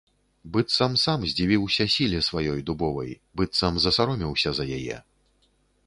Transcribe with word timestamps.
Быццам 0.53 0.95
сам 1.01 1.25
здзівіўся 1.33 1.87
сіле 1.97 2.23
сваёй 2.29 2.65
дубовай, 2.71 3.11
быццам 3.41 3.73
засаромеўся 3.85 4.49
за 4.63 4.73
яе. 4.81 4.97